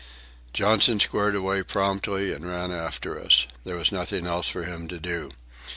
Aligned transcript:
Johnson 0.51 0.99
squared 0.99 1.35
away 1.35 1.61
promptly 1.61 2.33
and 2.33 2.43
ran 2.49 2.71
after 2.71 3.19
us. 3.21 3.45
There 3.65 3.75
was 3.77 3.91
nothing 3.91 4.25
else 4.25 4.49
for 4.49 4.63
him 4.63 4.87
to 4.87 4.99
do. 4.99 5.29